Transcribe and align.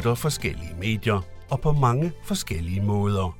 støtter 0.00 0.14
forskellige 0.14 0.74
medier 0.78 1.20
og 1.50 1.60
på 1.60 1.72
mange 1.72 2.12
forskellige 2.24 2.82
måder. 2.82 3.38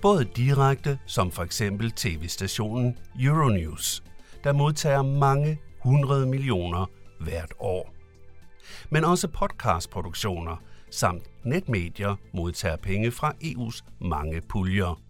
Både 0.00 0.24
direkte, 0.24 0.98
som 1.06 1.30
for 1.30 1.42
eksempel 1.42 1.90
tv-stationen 1.90 2.98
Euronews, 3.20 4.02
der 4.44 4.52
modtager 4.52 5.02
mange 5.02 5.60
hundrede 5.82 6.26
millioner 6.26 6.86
hvert 7.20 7.52
år. 7.58 7.94
Men 8.90 9.04
også 9.04 9.28
podcastproduktioner 9.28 10.56
samt 10.90 11.30
netmedier 11.44 12.16
modtager 12.34 12.76
penge 12.76 13.10
fra 13.10 13.32
EU's 13.44 13.80
mange 14.00 14.40
puljer. 14.48 15.00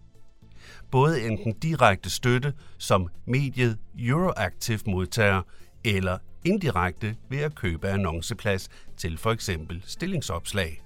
Både 0.91 1.27
enten 1.27 1.53
direkte 1.53 2.09
støtte, 2.09 2.53
som 2.77 3.07
mediet 3.25 3.77
Euroactive 3.99 4.79
modtager, 4.87 5.41
eller 5.85 6.17
indirekte 6.45 7.15
ved 7.29 7.39
at 7.39 7.55
købe 7.55 7.89
annonceplads 7.89 8.69
til 8.97 9.17
for 9.17 9.31
eksempel 9.31 9.83
stillingsopslag. 9.85 10.81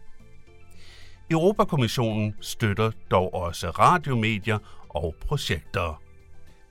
Europakommissionen 1.32 2.36
støtter 2.42 2.92
dog 3.12 3.34
også 3.34 3.70
radiomedier 3.70 4.58
og 4.90 5.16
projekter. 5.22 6.02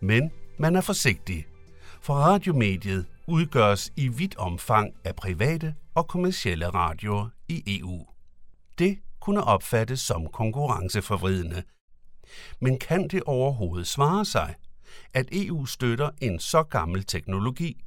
Men 0.01 0.30
man 0.59 0.77
er 0.77 0.80
forsigtig, 0.80 1.47
for 2.01 2.15
radiomediet 2.15 3.07
udgøres 3.27 3.93
i 3.97 4.09
vidt 4.09 4.37
omfang 4.37 4.95
af 5.05 5.16
private 5.16 5.74
og 5.95 6.09
kommercielle 6.09 6.69
radioer 6.69 7.29
i 7.49 7.79
EU. 7.80 8.07
Det 8.79 8.99
kunne 9.21 9.45
opfattes 9.45 10.01
som 10.01 10.27
konkurrenceforvridende. 10.27 11.63
Men 12.61 12.79
kan 12.79 13.09
det 13.09 13.23
overhovedet 13.23 13.87
svare 13.87 14.24
sig, 14.24 14.55
at 15.15 15.29
EU 15.33 15.66
støtter 15.66 16.11
en 16.21 16.38
så 16.38 16.63
gammel 16.63 17.04
teknologi? 17.04 17.85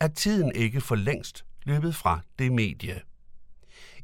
Er 0.00 0.08
tiden 0.08 0.52
ikke 0.54 0.80
for 0.80 0.94
længst 0.94 1.44
løbet 1.64 1.94
fra 1.94 2.20
det 2.38 2.52
medie? 2.52 3.00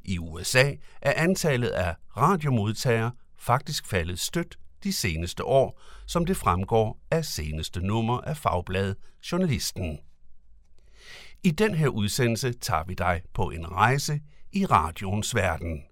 I 0.05 0.19
USA 0.19 0.75
er 1.03 1.12
antallet 1.17 1.69
af 1.69 1.95
radiomodtagere 2.17 3.12
faktisk 3.39 3.87
faldet 3.87 4.20
stødt 4.20 4.59
de 4.84 4.93
seneste 4.93 5.45
år, 5.45 5.81
som 6.06 6.27
det 6.27 6.37
fremgår 6.37 7.00
af 7.11 7.25
seneste 7.25 7.81
nummer 7.81 8.20
af 8.20 8.37
fagbladet 8.37 8.97
Journalisten. 9.33 9.98
I 11.43 11.50
den 11.50 11.75
her 11.75 11.89
udsendelse 11.89 12.53
tager 12.53 12.84
vi 12.84 12.95
dig 12.95 13.23
på 13.34 13.50
en 13.50 13.73
rejse 13.73 14.20
i 14.53 14.67
radioens 14.67 15.34
verden. 15.34 15.83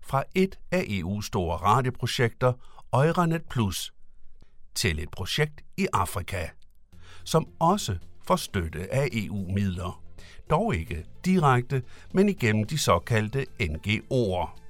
Fra 0.00 0.24
et 0.34 0.58
af 0.70 0.82
EU's 0.82 1.22
store 1.26 1.56
radioprojekter, 1.56 2.52
Euranet 2.92 3.42
Plus, 3.50 3.92
til 4.74 4.98
et 4.98 5.10
projekt 5.10 5.64
i 5.76 5.86
Afrika, 5.92 6.48
som 7.24 7.48
også 7.58 7.98
for 8.26 8.36
støtte 8.36 8.94
af 8.94 9.08
EU-midler. 9.12 10.02
Dog 10.50 10.74
ikke 10.74 11.04
direkte, 11.24 11.82
men 12.12 12.28
igennem 12.28 12.64
de 12.64 12.78
såkaldte 12.78 13.46
NGO'er. 13.62 14.60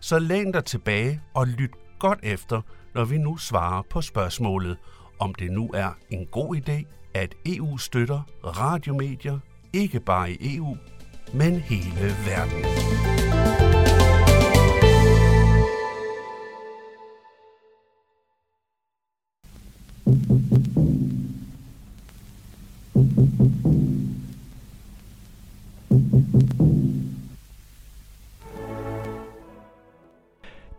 Så 0.00 0.18
læn 0.18 0.52
dig 0.52 0.64
tilbage 0.64 1.20
og 1.34 1.46
lyt 1.46 1.70
godt 1.98 2.18
efter, 2.22 2.60
når 2.94 3.04
vi 3.04 3.18
nu 3.18 3.36
svarer 3.36 3.82
på 3.90 4.00
spørgsmålet, 4.00 4.76
om 5.18 5.34
det 5.34 5.52
nu 5.52 5.70
er 5.74 5.90
en 6.10 6.26
god 6.26 6.56
idé, 6.56 6.84
at 7.14 7.34
EU 7.46 7.78
støtter 7.78 8.22
radiomedier, 8.44 9.38
ikke 9.72 10.00
bare 10.00 10.30
i 10.30 10.56
EU, 10.56 10.76
men 11.34 11.54
hele 11.54 12.14
verden. 12.26 13.17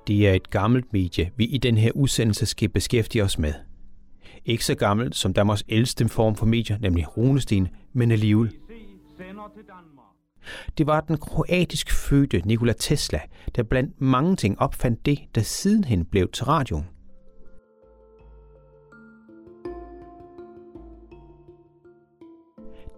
Det 0.10 0.28
er 0.28 0.34
et 0.34 0.50
gammelt 0.50 0.94
medie, 0.94 1.32
vi 1.36 1.46
i 1.46 1.58
den 1.58 1.78
her 1.78 1.92
udsendelse 1.92 2.46
skal 2.46 2.70
beskæftige 2.70 3.24
os 3.24 3.40
med. 3.40 3.54
Ikke 4.46 4.66
så 4.66 4.76
gammelt 4.76 5.16
som 5.16 5.34
Danmarks 5.34 5.64
ældste 5.70 6.08
form 6.08 6.36
for 6.36 6.46
medier, 6.46 6.78
nemlig 6.78 7.18
runesten, 7.18 7.68
men 7.94 8.12
alligevel. 8.12 8.52
Det 10.78 10.88
var 10.88 11.02
den 11.02 11.18
kroatisk 11.18 11.92
fødte 11.92 12.42
Nikola 12.46 12.74
Tesla, 12.74 13.20
der 13.56 13.64
blandt 13.64 14.02
mange 14.02 14.36
ting 14.36 14.60
opfandt 14.60 15.06
det, 15.06 15.20
der 15.36 15.42
sidenhen 15.42 16.06
blev 16.06 16.32
til 16.32 16.46
radioen. 16.46 16.86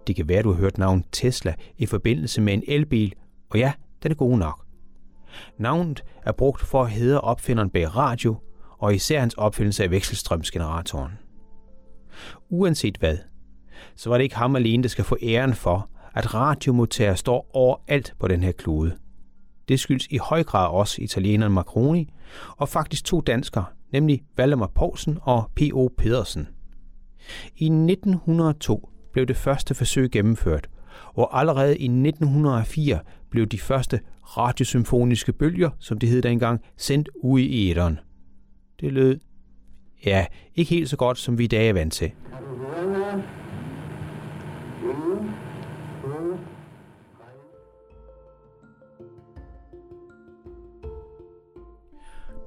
Det 0.06 0.16
kan 0.16 0.28
være, 0.28 0.42
du 0.42 0.52
har 0.52 0.60
hørt 0.60 0.78
navnet 0.78 1.04
Tesla 1.12 1.54
i 1.78 1.86
forbindelse 1.86 2.40
med 2.40 2.54
en 2.54 2.62
elbil, 2.66 3.14
og 3.50 3.58
ja, 3.58 3.72
den 4.02 4.10
er 4.10 4.16
god 4.16 4.38
nok. 4.38 4.61
Navnet 5.58 6.04
er 6.22 6.32
brugt 6.32 6.60
for 6.60 6.82
at 6.82 6.90
hedre 6.90 7.20
opfinderen 7.20 7.70
bag 7.70 7.96
radio, 7.96 8.36
og 8.78 8.94
især 8.94 9.20
hans 9.20 9.34
opfindelse 9.34 9.84
af 9.84 9.90
vekselstrømsgeneratoren. 9.90 11.12
Uanset 12.50 12.96
hvad, 12.96 13.18
så 13.96 14.10
var 14.10 14.16
det 14.16 14.24
ikke 14.24 14.36
ham 14.36 14.56
alene, 14.56 14.82
der 14.82 14.88
skal 14.88 15.04
få 15.04 15.16
æren 15.22 15.54
for, 15.54 15.88
at 16.14 16.34
radiomodtager 16.34 17.14
står 17.14 17.50
overalt 17.52 18.14
på 18.18 18.28
den 18.28 18.42
her 18.42 18.52
klode. 18.52 18.96
Det 19.68 19.80
skyldes 19.80 20.06
i 20.10 20.16
høj 20.16 20.42
grad 20.42 20.68
også 20.68 21.02
italieneren 21.02 21.52
Macroni, 21.52 22.12
og 22.56 22.68
faktisk 22.68 23.04
to 23.04 23.20
danskere, 23.20 23.64
nemlig 23.92 24.22
Valdemar 24.36 24.70
Poulsen 24.74 25.18
og 25.22 25.50
P.O. 25.54 25.90
Pedersen. 25.98 26.48
I 27.56 27.64
1902 27.64 28.88
blev 29.12 29.26
det 29.26 29.36
første 29.36 29.74
forsøg 29.74 30.10
gennemført, 30.10 30.68
og 31.06 31.40
allerede 31.40 31.78
i 31.78 31.84
1904 31.84 32.98
blev 33.30 33.46
de 33.46 33.58
første 33.58 34.00
radiosymfoniske 34.22 35.32
bølger, 35.32 35.70
som 35.78 35.98
det 35.98 36.08
hed 36.08 36.22
dengang, 36.22 36.60
sendt 36.76 37.08
ud 37.22 37.40
i 37.40 37.70
æderen. 37.70 37.98
Det 38.80 38.92
lød, 38.92 39.20
ja, 40.06 40.26
ikke 40.54 40.70
helt 40.70 40.88
så 40.88 40.96
godt, 40.96 41.18
som 41.18 41.38
vi 41.38 41.44
i 41.44 41.46
dag 41.46 41.68
er 41.68 41.72
vant 41.72 41.92
til. 41.92 42.12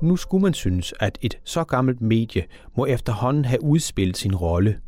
Nu 0.01 0.15
skulle 0.15 0.41
man 0.41 0.53
synes, 0.53 0.93
at 0.99 1.17
et 1.21 1.39
så 1.43 1.63
gammelt 1.63 2.01
medie 2.01 2.45
må 2.77 2.85
efterhånden 2.85 3.45
have 3.45 3.63
udspillet 3.63 4.17
sin 4.17 4.35
rolle. 4.35 4.79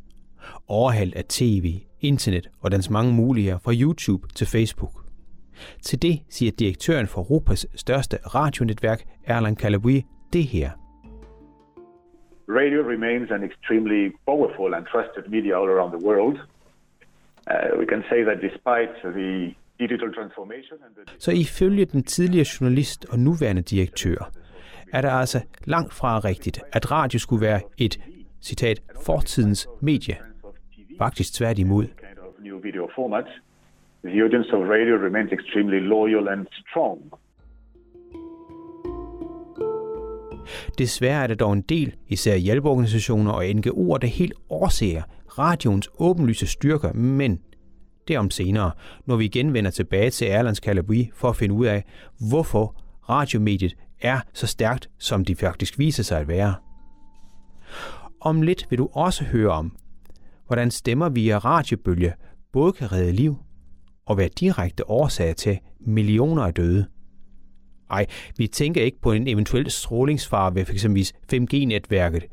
Overhældt 0.67 1.16
af 1.16 1.25
tv, 1.29 1.79
internet 2.02 2.50
og 2.62 2.72
dens 2.72 2.90
mange 2.90 3.13
muligheder 3.13 3.58
fra 3.58 3.74
YouTube 3.74 4.28
til 4.28 4.47
Facebook. 4.47 4.91
Til 5.81 6.02
det 6.02 6.19
siger 6.30 6.52
direktøren 6.59 7.08
for 7.08 7.22
Europas 7.22 7.68
største 7.75 8.18
radionetværk, 8.18 9.03
Erland 9.25 9.58
Calabui, 9.58 10.06
det 10.34 10.44
her. 10.44 10.69
Radio 12.50 12.80
remains 12.94 13.31
an 13.31 13.44
extremely 13.44 14.12
powerful 14.25 14.74
and 14.74 14.85
trusted 14.85 15.24
media 15.35 15.53
all 15.59 15.69
around 15.69 15.91
the 15.97 16.06
world. 16.08 16.38
Uh, 17.52 17.80
we 17.80 17.85
can 17.91 18.03
say 18.09 18.24
that 18.24 18.38
despite 18.47 18.91
the 19.19 19.56
digital 19.79 20.09
transformation 20.14 20.78
and 20.85 20.91
the... 20.96 21.03
Så 21.19 21.31
ifølge 21.31 21.85
den 21.85 22.03
tidligere 22.03 22.46
journalist 22.62 23.06
og 23.09 23.19
nuværende 23.19 23.62
direktør, 23.62 24.31
er 24.94 25.02
det 25.02 25.09
altså 25.09 25.40
langt 25.66 25.94
fra 25.94 26.19
rigtigt, 26.19 26.62
at 26.74 26.91
radio 26.91 27.19
skulle 27.19 27.41
være 27.41 27.62
et, 27.78 28.00
citat, 28.41 28.81
fortidens 29.06 29.68
medie. 29.81 30.16
Faktisk 30.97 31.34
tværtimod. 31.34 31.85
New 32.40 32.59
video 32.62 32.90
formats. 32.96 33.30
The 34.06 34.24
audience 34.24 34.50
of 34.53 34.62
radio 34.62 34.96
remains 35.06 35.31
extremely 35.31 35.80
loyal 35.80 36.28
and 36.28 36.47
strong. 36.52 37.00
Desværre 40.78 41.24
er 41.24 41.28
der 41.28 41.35
dog 41.35 41.53
en 41.53 41.62
del, 41.62 41.96
især 42.08 42.35
hjælpeorganisationer 42.35 43.32
og 43.32 43.46
NGO'er, 43.46 43.97
der 43.97 44.08
helt 44.08 44.34
overser 44.49 45.02
radioens 45.40 45.90
åbenlyse 45.99 46.47
styrker, 46.47 46.94
men 46.94 47.40
det 48.08 48.17
om 48.17 48.29
senere, 48.29 48.72
når 49.05 49.16
vi 49.16 49.26
igen 49.26 49.53
vender 49.53 49.72
tilbage 49.72 50.09
til 50.09 50.28
Erlands 50.28 50.58
Calabri 50.58 51.09
for 51.14 51.29
at 51.29 51.35
finde 51.35 51.55
ud 51.55 51.66
af, 51.66 51.84
hvorfor 52.29 52.76
radiomediet 53.09 53.76
er 54.02 54.20
så 54.34 54.47
stærkt, 54.47 54.90
som 54.97 55.26
de 55.26 55.35
faktisk 55.35 55.79
viser 55.79 56.03
sig 56.03 56.20
at 56.20 56.28
være. 56.28 56.55
Om 58.22 58.41
lidt 58.41 58.66
vil 58.70 58.79
du 58.79 58.90
også 58.94 59.23
høre 59.23 59.52
om, 59.52 59.76
hvordan 60.47 60.72
stemmer 60.72 61.09
via 61.09 61.38
radiobølge 61.38 62.14
både 62.52 62.73
kan 62.73 62.91
redde 62.91 63.11
liv 63.11 63.38
og 64.05 64.17
være 64.17 64.29
direkte 64.40 64.90
årsag 64.90 65.35
til 65.35 65.59
millioner 65.79 66.44
af 66.44 66.53
døde. 66.53 66.85
Ej, 67.90 68.05
vi 68.38 68.47
tænker 68.47 68.82
ikke 68.82 69.02
på 69.02 69.11
en 69.11 69.28
eventuel 69.28 69.72
strålingsfare 69.72 70.55
ved 70.55 70.66
f.eks. 70.66 70.85
5G-netværket, 71.34 72.23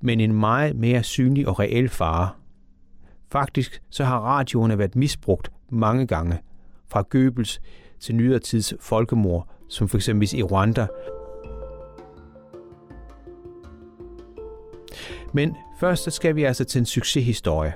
men 0.00 0.20
en 0.20 0.34
meget 0.34 0.76
mere 0.76 1.02
synlig 1.02 1.48
og 1.48 1.60
reel 1.60 1.88
fare. 1.88 2.28
Faktisk 3.32 3.82
så 3.90 4.04
har 4.04 4.20
radioerne 4.20 4.78
været 4.78 4.96
misbrugt 4.96 5.50
mange 5.70 6.06
gange, 6.06 6.38
fra 6.88 7.04
Goebbels 7.10 7.60
til 8.00 8.14
nyere 8.14 8.38
tids 8.38 8.74
folkemord, 8.80 9.48
som 9.68 9.88
f.eks. 9.88 10.08
i 10.08 10.42
Rwanda. 10.42 10.86
Men 15.32 15.56
først 15.80 16.12
skal 16.12 16.36
vi 16.36 16.44
altså 16.44 16.64
til 16.64 16.78
en 16.78 16.86
succeshistorie. 16.86 17.72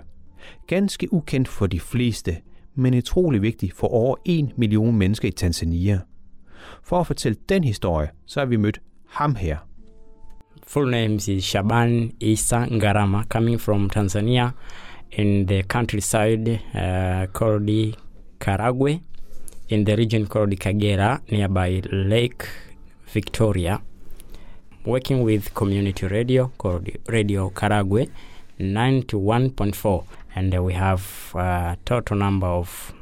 Ganske 0.67 1.13
ukendt 1.13 1.49
for 1.49 1.67
de 1.67 1.81
fleste, 1.81 2.37
men 2.75 2.95
utrolig 2.95 3.43
vigtig 3.43 3.73
for 3.73 3.89
over 3.89 4.17
1 4.25 4.59
million 4.59 4.97
mennesker 4.97 5.29
i 5.29 5.31
Tanzania. 5.31 6.01
For 6.83 7.01
at 7.01 7.07
fortælle 7.07 7.39
den 7.49 7.65
historie, 7.65 8.09
så 8.27 8.41
har 8.41 8.47
vi 8.47 8.57
mødt 8.57 8.81
ham 9.09 9.35
her. 9.35 9.57
Full 10.67 10.91
name 10.91 11.15
is 11.15 11.45
Shaban 11.45 12.13
Isa 12.21 12.67
Ngarama, 12.67 13.23
coming 13.29 13.61
from 13.61 13.91
Tanzania 13.91 14.51
in 15.13 15.47
the 15.47 15.63
countryside 15.63 16.61
uh, 16.75 17.27
called 17.33 17.97
Karagwe, 18.41 19.01
in 19.69 19.85
the 19.85 19.97
region 19.97 20.27
called 20.27 20.59
Kagera, 20.61 21.19
nearby 21.31 21.81
Lake 21.93 22.47
Victoria. 23.15 23.79
Working 24.87 25.25
with 25.25 25.55
community 25.55 26.07
radio 26.07 26.51
called 26.59 26.89
Radio 27.09 27.51
Karagwe 27.51 28.09
91.4, 28.61 30.05
and 30.35 30.55
uh, 30.55 30.63
we 30.63 30.75
have 30.75 31.03
a 31.35 31.77
total 31.87 32.19
number 32.19 32.47
of 32.47 32.93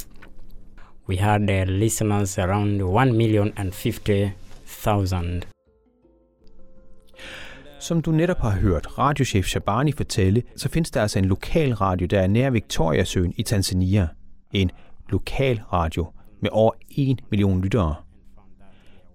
we 1.08 1.17
had 1.17 1.50
uh, 1.50 1.64
listeners 1.67 2.38
around 2.38 2.81
1 2.82 3.17
million 3.17 3.52
and 3.56 3.73
50,000. 3.75 5.44
Som 7.81 8.02
du 8.02 8.12
netop 8.12 8.38
har 8.38 8.50
hørt 8.50 8.99
radiochef 8.99 9.46
Shabani 9.46 9.93
fortælle, 9.93 10.43
så 10.56 10.69
findes 10.69 10.90
der 10.90 11.02
altså 11.02 11.19
en 11.19 11.25
lokal 11.25 11.75
radio, 11.75 12.06
der 12.06 12.20
er 12.20 12.26
nær 12.26 12.50
Victoriasøen 12.50 13.34
i 13.37 13.43
Tanzania. 13.43 14.08
En 14.52 14.70
lokal 15.08 15.61
radio 15.73 16.06
med 16.40 16.50
over 16.52 16.73
1 16.90 17.20
million 17.31 17.61
lyttere. 17.62 17.94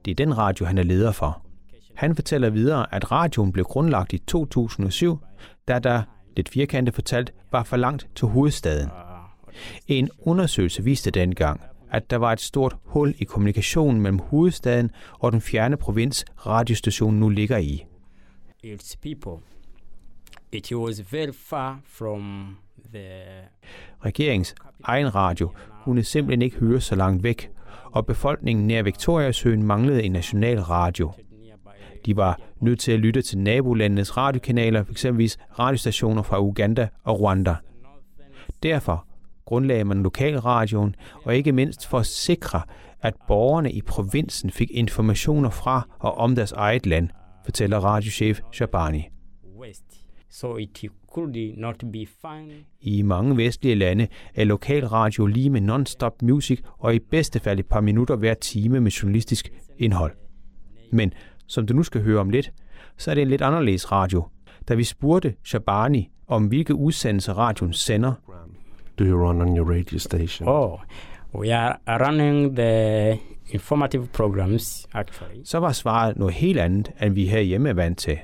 Det 0.05 0.11
er 0.11 0.15
den 0.15 0.37
radio, 0.37 0.65
han 0.65 0.77
er 0.77 0.83
leder 0.83 1.11
for. 1.11 1.46
Han 1.97 2.15
fortæller 2.15 2.49
videre, 2.49 2.95
at 2.95 3.11
radioen 3.11 3.51
blev 3.51 3.65
grundlagt 3.65 4.13
i 4.13 4.17
2007, 4.17 5.19
da 5.67 5.79
der, 5.79 6.03
lidt 6.35 6.49
firkantet 6.49 6.95
fortalt, 6.95 7.33
var 7.51 7.63
for 7.63 7.77
langt 7.77 8.07
til 8.15 8.27
hovedstaden. 8.27 8.89
En 9.87 10.09
undersøgelse 10.19 10.83
viste 10.83 11.11
dengang, 11.11 11.61
at 11.91 12.09
der 12.09 12.17
var 12.17 12.33
et 12.33 12.41
stort 12.41 12.75
hul 12.83 13.15
i 13.17 13.23
kommunikationen 13.23 14.01
mellem 14.01 14.19
hovedstaden 14.19 14.91
og 15.11 15.31
den 15.31 15.41
fjerne 15.41 15.77
provins, 15.77 16.25
radiostationen 16.45 17.19
nu 17.19 17.29
ligger 17.29 17.57
i. 17.57 17.85
Its 18.63 18.95
people. 18.95 19.45
It 20.51 20.71
was 20.71 21.13
very 21.13 21.31
far 21.33 21.79
from 21.85 22.47
the 22.93 23.07
Regeringens 24.05 24.55
egen 24.83 25.15
radio 25.15 25.51
kunne 25.83 26.03
simpelthen 26.03 26.41
ikke 26.41 26.57
høre 26.57 26.81
så 26.81 26.95
langt 26.95 27.23
væk, 27.23 27.49
og 27.83 28.05
befolkningen 28.05 28.67
nær 28.67 28.81
Victoriasøen 28.81 29.63
manglede 29.63 30.03
en 30.03 30.11
national 30.11 30.59
radio. 30.59 31.11
De 32.07 32.15
var 32.15 32.39
nødt 32.61 32.79
til 32.79 32.91
at 32.91 32.99
lytte 32.99 33.21
til 33.21 33.37
nabolandenes 33.37 34.17
radiokanaler, 34.17 34.83
eksempelvis 34.91 35.37
radiostationer 35.59 36.21
fra 36.21 36.41
Uganda 36.41 36.87
og 37.03 37.21
Rwanda. 37.21 37.55
Derfor 38.63 39.07
grundlagde 39.45 39.83
man 39.83 40.03
lokalradioen, 40.03 40.95
og 41.23 41.35
ikke 41.35 41.51
mindst 41.51 41.87
for 41.87 41.99
at 41.99 42.05
sikre, 42.05 42.61
at 43.01 43.13
borgerne 43.27 43.71
i 43.71 43.81
provinsen 43.81 44.49
fik 44.49 44.71
informationer 44.71 45.49
fra 45.49 45.87
og 45.99 46.17
om 46.17 46.35
deres 46.35 46.51
eget 46.51 46.85
land, 46.85 47.09
fortæller 47.45 47.79
radiochef 47.79 48.39
Shabani. 48.51 49.03
So 50.29 50.57
it 50.57 50.85
could 51.11 51.57
not 51.57 51.83
be 51.91 52.05
fine. 52.05 52.53
I 52.81 53.01
mange 53.01 53.37
vestlige 53.37 53.75
lande 53.75 54.07
er 54.35 54.43
lokalradio 54.43 55.25
lige 55.25 55.49
med 55.49 55.61
non-stop 55.61 56.21
music 56.21 56.61
og 56.77 56.95
i 56.95 56.99
bedste 56.99 57.39
fald 57.39 57.59
et 57.59 57.65
par 57.65 57.81
minutter 57.81 58.15
hver 58.15 58.33
time 58.33 58.79
med 58.79 58.91
journalistisk 58.91 59.51
indhold. 59.77 60.11
Men 60.91 61.13
som 61.47 61.67
du 61.67 61.73
nu 61.73 61.83
skal 61.83 62.01
høre 62.03 62.19
om 62.19 62.29
lidt, 62.29 62.51
så 62.97 63.11
er 63.11 63.15
det 63.15 63.21
en 63.21 63.27
lidt 63.27 63.41
anderledes 63.41 63.91
radio. 63.91 64.27
Da 64.67 64.73
vi 64.75 64.83
spurgte 64.83 65.33
Shabani 65.43 66.09
om 66.27 66.45
hvilke 66.45 66.75
udsendelser 66.75 67.33
radioen 67.33 67.73
sender, 67.73 68.13
Do 68.99 69.03
you 69.03 69.27
run 69.27 69.41
on 69.41 69.57
your 69.57 69.71
radio 69.71 69.99
station? 69.99 70.47
Oh, 70.49 70.79
we 71.35 71.55
are 71.55 71.77
running 71.87 72.55
the 72.55 73.19
informative 73.49 74.07
programs 74.07 74.87
actually. 74.93 75.43
så 75.43 75.57
var 75.57 75.71
svaret 75.71 76.17
noget 76.17 76.33
helt 76.33 76.59
andet, 76.59 76.91
end 77.01 77.13
vi 77.13 77.27
herhjemme 77.27 77.69
er 77.69 77.73
vant 77.73 77.97
til. 77.97 78.17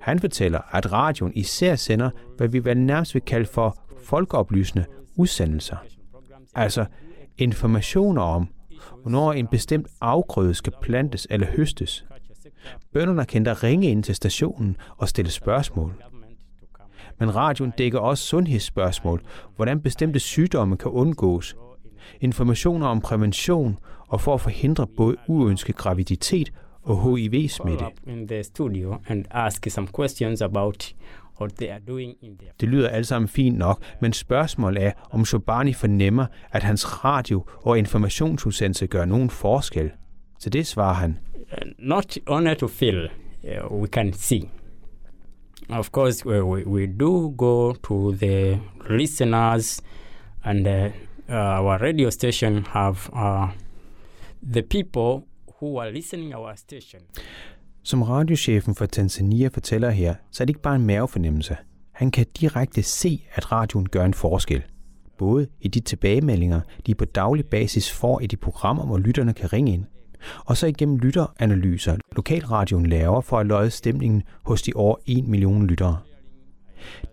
Han 0.00 0.18
fortæller, 0.18 0.60
at 0.76 0.92
radioen 0.92 1.32
især 1.34 1.74
sender, 1.76 2.10
hvad 2.36 2.48
vi 2.48 2.64
vel 2.64 2.78
nærmest 2.78 3.14
vil 3.14 3.22
kalde 3.22 3.46
for 3.46 3.78
folkeoplysende 4.04 4.84
udsendelser. 5.16 5.76
Altså 6.54 6.84
informationer 7.38 8.22
om, 8.22 8.48
hvornår 9.02 9.32
en 9.32 9.46
bestemt 9.46 9.86
afgrøde 10.00 10.54
skal 10.54 10.72
plantes 10.82 11.26
eller 11.30 11.46
høstes. 11.46 12.04
Bønderne 12.92 13.24
kan 13.24 13.44
da 13.44 13.52
ringe 13.52 13.90
ind 13.90 14.02
til 14.02 14.14
stationen 14.14 14.76
og 14.96 15.08
stille 15.08 15.30
spørgsmål. 15.30 15.94
Men 17.18 17.34
radioen 17.34 17.72
dækker 17.78 17.98
også 17.98 18.24
sundhedsspørgsmål, 18.24 19.22
hvordan 19.56 19.80
bestemte 19.80 20.20
sygdomme 20.20 20.76
kan 20.76 20.90
undgås, 20.90 21.56
informationer 22.20 22.86
om 22.86 23.00
prævention 23.00 23.78
og 24.08 24.20
for 24.20 24.34
at 24.34 24.40
forhindre 24.40 24.86
både 24.86 25.16
uønsket 25.26 25.76
graviditet 25.76 26.52
og 26.82 27.16
HIV-smitte. 27.16 27.84
Det 32.60 32.68
lyder 32.68 32.88
alt 32.88 33.06
sammen 33.06 33.28
fint 33.28 33.58
nok, 33.58 33.82
men 34.00 34.12
spørgsmålet 34.12 34.82
er, 34.84 34.92
om 35.10 35.24
Shobani 35.24 35.72
fornemmer, 35.72 36.26
at 36.50 36.62
hans 36.62 37.04
radio- 37.04 37.44
og 37.56 37.78
informationsudsendelse 37.78 38.86
gør 38.86 39.04
nogen 39.04 39.30
forskel. 39.30 39.90
Til 40.40 40.52
det 40.52 40.66
svarer 40.66 40.94
han, 40.94 41.18
not 41.84 42.16
only 42.26 42.54
to 42.54 42.68
feel 42.68 43.08
uh, 43.44 43.80
we 43.80 43.88
can 43.88 44.12
see 44.12 44.50
of 45.70 45.90
course 45.92 46.24
we, 46.24 46.42
we, 46.42 46.64
we 46.64 46.86
do 46.86 47.34
go 47.36 47.72
to 47.72 48.12
the 48.12 48.58
listeners 48.90 49.82
and 50.44 50.66
uh, 50.66 50.88
uh, 51.28 51.60
our 51.60 51.78
radio 51.82 52.10
station 52.10 52.64
have 52.66 53.10
uh, 53.12 53.48
the 54.52 54.62
people 54.62 55.26
who 55.60 55.78
are 55.80 55.90
listening 55.92 56.34
our 56.34 56.56
station 56.56 57.00
som 57.86 58.02
radiochefen 58.02 58.74
for 58.74 58.86
Tanzania 58.86 59.48
fortæller 59.48 59.90
her, 59.90 60.14
så 60.30 60.42
er 60.42 60.44
det 60.44 60.50
ikke 60.50 60.62
bare 60.62 60.76
en 60.76 60.86
mavefornemmelse. 60.86 61.56
Han 61.92 62.10
kan 62.10 62.26
direkte 62.40 62.82
se, 62.82 63.24
at 63.34 63.52
radioen 63.52 63.88
gør 63.88 64.04
en 64.04 64.14
forskel. 64.14 64.62
Både 65.18 65.46
i 65.60 65.68
de 65.68 65.80
tilbagemeldinger, 65.80 66.60
de 66.86 66.94
på 66.94 67.04
daglig 67.04 67.46
basis 67.46 67.92
får 67.92 68.20
i 68.20 68.26
de 68.26 68.36
programmer, 68.36 68.86
hvor 68.86 68.98
lytterne 68.98 69.32
kan 69.32 69.52
ringe 69.52 69.72
ind, 69.72 69.84
og 70.44 70.56
så 70.56 70.66
igennem 70.66 70.96
lytteranalyser, 70.96 71.96
lokalradioen 72.16 72.86
laver 72.86 73.20
for 73.20 73.38
at 73.38 73.46
løje 73.46 73.70
stemningen 73.70 74.22
hos 74.42 74.62
de 74.62 74.72
over 74.74 74.96
1 75.06 75.24
million 75.28 75.66
lyttere. 75.66 75.98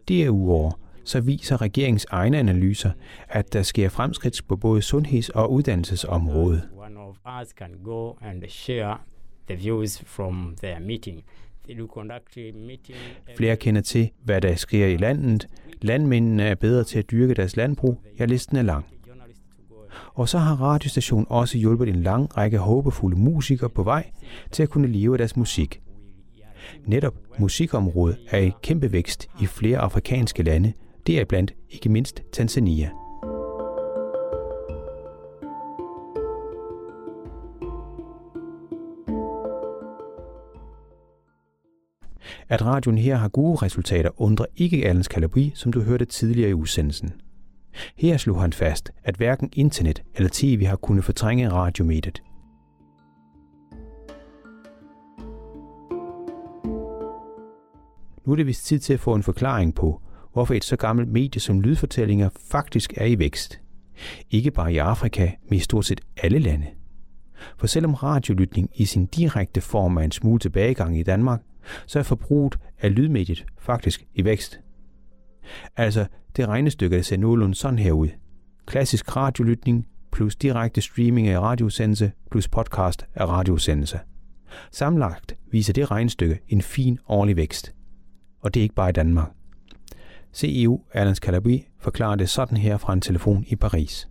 Derudover 0.08 0.72
så 1.04 1.22
viser 1.22 1.62
regeringens 1.62 2.06
egne 2.10 2.40
analyser, 2.40 2.92
at 3.30 3.54
der 3.54 3.62
sker 3.62 3.90
fremskridt 3.90 4.42
på 4.48 4.56
både 4.56 4.82
sundheds- 4.82 5.30
og 5.30 5.52
uddannelsesområdet. 5.52 6.70
one 6.78 7.00
of 7.00 7.16
us 7.42 7.50
can 7.50 7.72
go 7.84 8.14
and 8.22 8.44
share 8.50 8.98
the 9.48 9.56
views 9.56 10.04
from 10.06 10.56
their 10.62 10.80
meeting 10.80 11.24
Flere 13.38 13.56
kender 13.56 13.82
til, 13.82 14.10
hvad 14.24 14.42
der 14.42 14.56
sker 14.56 14.88
i 14.88 14.98
landet. 14.98 15.48
Landmændene 15.82 16.44
er 16.44 16.56
bedre 16.56 16.84
til 16.84 17.00
at 17.00 17.12
dyrke 17.12 17.34
deres 17.34 17.56
landbrug. 17.56 18.02
Ja, 18.20 18.26
listen 18.26 18.58
er 18.58 18.62
lang. 18.62 18.86
Og 20.14 20.30
så 20.30 20.38
har 20.38 20.56
radiostationen 20.62 21.26
også 21.30 21.58
hjulpet 21.58 21.90
en 21.90 22.04
lang 22.04 22.38
række 22.38 22.58
håbefulde 22.58 23.18
musikere 23.18 23.70
på 23.70 23.84
vej 23.84 24.12
til 24.52 24.64
at 24.64 24.70
kunne 24.70 24.88
leve 24.88 25.14
af 25.14 25.18
deres 25.18 25.38
musik. 25.38 25.82
Netop 26.86 27.14
musikområdet 27.40 28.18
er 28.30 28.38
i 28.38 28.52
kæmpe 28.64 28.92
vækst 28.92 29.30
i 29.42 29.46
flere 29.46 29.78
afrikanske 29.78 30.44
lande, 30.44 30.74
det 31.08 31.20
er 31.20 31.26
blandt 31.26 31.54
ikke 31.70 31.90
mindst 31.90 32.22
Tanzania. 32.34 32.90
At 42.50 42.66
radioen 42.66 42.98
her 42.98 43.16
har 43.16 43.28
gode 43.28 43.56
resultater 43.56 44.22
undrer 44.22 44.46
ikke 44.58 44.88
Alens 44.88 45.08
Kalabri, 45.08 45.52
som 45.56 45.72
du 45.72 45.82
hørte 45.82 46.06
tidligere 46.06 46.50
i 46.50 46.54
udsendelsen. 46.54 47.12
Her 47.98 48.18
slog 48.18 48.42
han 48.42 48.54
fast, 48.54 48.92
at 49.04 49.16
hverken 49.16 49.50
internet 49.54 50.04
eller 50.16 50.30
tv 50.34 50.66
har 50.66 50.76
kunnet 50.76 51.04
fortrænge 51.04 51.50
radiomediet. 51.50 52.22
Nu 58.26 58.32
er 58.32 58.36
det 58.36 58.48
vist 58.48 58.66
tid 58.66 58.80
til 58.80 58.94
at 58.94 59.00
få 59.00 59.14
en 59.14 59.24
forklaring 59.24 59.76
på, 59.76 60.02
hvorfor 60.34 60.54
et 60.54 60.64
så 60.64 60.76
gammelt 60.76 61.10
medie 61.10 61.42
som 61.42 61.62
lydfortællinger 61.62 62.30
faktisk 62.52 62.94
er 62.98 63.06
i 63.06 63.20
vækst. 63.20 63.62
Ikke 64.30 64.52
bare 64.52 64.74
i 64.74 64.78
Afrika, 64.78 65.32
men 65.50 65.58
i 65.58 65.60
stort 65.60 65.86
set 65.86 66.02
alle 66.18 66.40
lande. 66.40 66.68
For 67.58 67.68
selvom 67.68 67.94
radiolytning 67.94 68.70
i 68.76 68.86
sin 68.86 69.06
direkte 69.06 69.62
form 69.62 69.98
er 69.98 70.02
en 70.02 70.12
smule 70.12 70.40
tilbagegang 70.40 71.00
i 71.00 71.04
Danmark, 71.04 71.42
så 71.86 72.00
er 72.00 72.04
forbruget 72.04 72.60
af 72.80 72.96
lydmediet 72.96 73.46
faktisk 73.60 74.06
i 74.14 74.26
vækst. 74.26 74.60
Altså, 75.78 76.06
det 76.38 76.48
regnestykke, 76.48 76.96
der 76.96 77.02
ser 77.02 77.18
nogenlunde 77.18 77.56
sådan 77.56 77.80
her 77.80 77.92
ud. 77.92 78.08
Klassisk 78.66 79.16
radiolytning 79.16 79.88
plus 80.12 80.36
direkte 80.36 80.82
streaming 80.82 81.28
af 81.28 81.40
radiosendelse 81.40 82.12
plus 82.32 82.48
podcast 82.48 83.06
af 83.16 83.26
radiosendelse. 83.26 84.00
Sammenlagt 84.72 85.38
viser 85.52 85.74
det 85.74 85.92
regnestykke 85.92 86.40
en 86.50 86.62
fin 86.62 87.00
årlig 87.10 87.38
vækst. 87.38 87.76
Og 88.42 88.54
det 88.54 88.60
er 88.60 88.64
ikke 88.64 88.76
bare 88.76 88.90
i 88.90 88.94
Danmark. 88.94 89.30
CEO 90.34 90.82
Alan 90.94 91.16
Calabi 91.16 91.68
forklarer 91.80 92.16
det 92.16 92.30
sådan 92.30 92.58
her 92.58 92.78
fra 92.78 92.94
en 92.94 93.02
telefon 93.02 93.46
i 93.48 93.56
Paris. 93.56 94.08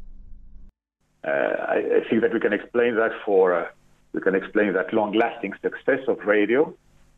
Uh, 1.25 1.31
I, 1.77 1.81
I 1.99 2.01
think 2.09 2.23
that 2.23 2.33
we 2.35 2.41
can 2.41 2.53
explain 2.53 2.93
that 2.95 3.13
for 3.25 3.59
uh, 3.59 3.67
We 4.13 4.21
can 4.21 4.35
explain 4.35 4.73
that 4.75 4.93
long-lasting 4.93 5.55
success 5.63 6.03
of 6.09 6.19
radio 6.27 6.75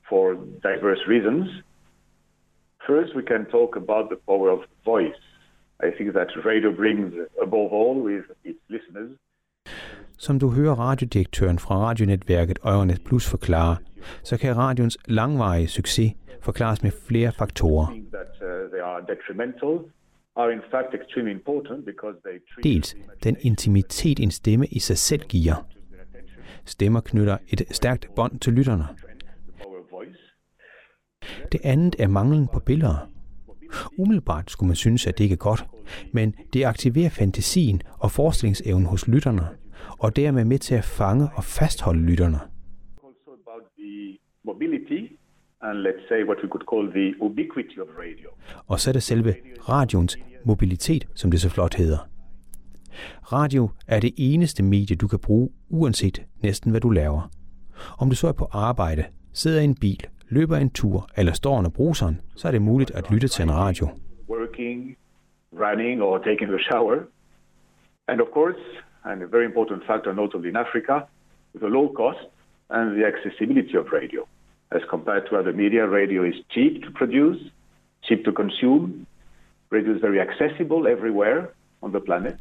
for 0.08 0.34
diverse 0.62 1.02
reasons. 1.08 1.46
First, 2.86 3.10
we 3.18 3.22
can 3.22 3.44
talk 3.56 3.76
about 3.76 4.04
the 4.12 4.18
power 4.28 4.48
of 4.56 4.60
voice. 4.84 5.18
I 5.86 5.88
think 5.96 6.08
that 6.18 6.28
radio 6.50 6.70
brings, 6.80 7.12
above 7.42 7.70
all, 7.80 7.96
with 8.08 8.24
its 8.44 8.60
listeners, 8.68 9.10
Som 10.18 10.38
du 10.38 10.48
hører 10.50 10.74
radiodirektøren 10.74 11.58
fra 11.58 11.74
radionetværket 11.76 12.58
Øjernet 12.64 13.00
Plus 13.06 13.30
forklare, 13.30 13.76
så 14.22 14.38
kan 14.38 14.56
radions 14.56 14.98
langvarige 15.08 15.68
succes 15.68 16.12
forklares 16.42 16.82
med 16.82 16.90
flere 17.08 17.32
faktorer. 17.38 17.86
uh, 17.86 17.94
Dels 22.62 22.96
den 23.24 23.36
intimitet, 23.40 24.20
en 24.20 24.30
stemme 24.30 24.66
i 24.66 24.78
sig 24.78 24.98
selv 24.98 25.22
giver. 25.22 25.66
Stemmer 26.64 27.00
knytter 27.00 27.38
et 27.52 27.62
stærkt 27.70 28.08
bånd 28.16 28.40
til 28.40 28.52
lytterne. 28.52 28.84
the 28.84 29.62
power 29.62 29.78
of 29.78 29.90
voice. 29.90 30.18
Det 31.52 31.60
andet 31.64 31.96
er 31.98 32.08
manglen 32.08 32.48
på 32.52 32.60
billeder. 32.60 33.08
Umiddelbart 33.98 34.50
skulle 34.50 34.68
man 34.68 34.76
synes, 34.76 35.06
at 35.06 35.18
det 35.18 35.24
ikke 35.24 35.32
er 35.32 35.36
godt, 35.36 35.66
men 36.12 36.34
det 36.52 36.64
aktiverer 36.64 37.10
fantasien 37.10 37.82
og 37.98 38.10
forestillingsevnen 38.10 38.86
hos 38.86 39.08
lytterne, 39.08 39.48
og 39.98 40.16
dermed 40.16 40.44
med 40.44 40.58
til 40.58 40.74
at 40.74 40.84
fange 40.84 41.28
og 41.34 41.44
fastholde 41.44 42.02
lytterne. 42.02 42.40
And 45.64 45.78
let's 45.78 46.08
say 46.08 46.24
what 46.24 46.38
we 46.42 46.48
could 46.48 46.66
call 46.72 46.92
the 46.92 47.22
ubiquity 47.22 47.78
of 47.78 47.88
radio. 47.98 48.28
Og 48.66 48.80
så 48.80 48.90
er 48.90 48.92
det 48.92 49.02
selve 49.02 49.34
radioens 49.68 50.18
mobilitet, 50.44 51.08
som 51.14 51.30
det 51.30 51.40
så 51.40 51.48
flot 51.48 51.74
hedder. 51.74 52.08
Radio 53.32 53.70
er 53.86 54.00
det 54.00 54.12
eneste 54.16 54.62
medie, 54.62 54.96
du 54.96 55.08
kan 55.08 55.18
bruge, 55.18 55.50
uanset 55.68 56.22
næsten 56.42 56.70
hvad 56.70 56.80
du 56.80 56.90
laver. 56.90 57.30
Om 57.98 58.10
du 58.10 58.16
så 58.16 58.28
er 58.28 58.32
på 58.32 58.48
arbejde, 58.52 59.04
sidder 59.32 59.60
i 59.60 59.64
en 59.64 59.74
bil, 59.74 60.06
løber 60.36 60.56
en 60.56 60.70
tur 60.70 61.08
eller 61.16 61.32
står 61.32 61.58
under 61.58 61.70
bruseren, 61.70 62.20
så 62.36 62.48
er 62.48 62.52
det 62.52 62.62
muligt 62.62 62.90
at 62.90 63.10
lytte 63.10 63.28
til 63.28 63.42
en 63.42 63.54
radio. 63.64 63.86
Working, 64.28 64.96
running, 65.64 66.02
or 66.02 66.18
taking 66.18 66.48
a 66.54 66.62
shower. 66.68 66.96
And 68.08 68.20
of 68.20 68.28
course, 68.36 68.62
and 69.04 69.22
a 69.22 69.26
very 69.26 69.44
important 69.44 69.80
factor, 69.86 70.12
notably 70.22 70.48
in 70.48 70.56
Africa, 70.56 70.94
the 71.62 71.70
low 71.76 71.86
cost 72.00 72.22
and 72.70 72.84
the 72.96 73.04
accessibility 73.12 73.76
of 73.82 73.86
radio. 73.92 74.22
As 74.76 74.82
compared 74.94 75.22
to 75.28 75.32
other 75.40 75.52
media, 75.62 75.82
radio 76.00 76.20
is 76.30 76.36
cheap 76.54 76.72
to 76.84 76.90
produce, 77.00 77.40
cheap 78.06 78.20
to 78.24 78.32
consume. 78.42 79.06
Radio 79.76 79.90
is 79.96 80.00
very 80.02 80.20
accessible 80.26 80.82
everywhere 80.94 81.40
on 81.82 81.90
the 81.90 82.00
planet. 82.00 82.34